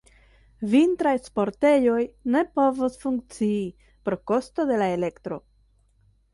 Vintraj 0.69 1.11
sportejoj 1.27 1.99
ne 2.37 2.41
povos 2.61 2.99
funkcii 3.05 3.61
pro 4.09 4.21
kosto 4.33 4.69
de 4.73 4.83
la 4.85 4.93
elektro. 4.99 5.43